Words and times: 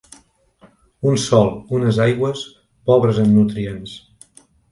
Un 1.09 1.19
sòl, 1.23 1.51
unes 1.81 1.99
aigües, 2.07 2.41
pobres 2.91 3.23
en 3.27 3.31
nutrients. 3.37 3.95